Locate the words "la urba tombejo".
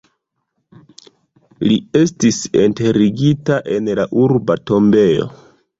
4.03-5.35